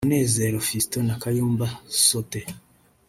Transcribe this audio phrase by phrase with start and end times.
[0.05, 1.67] Munezero Fiston na Kayumba
[2.05, 2.45] Soter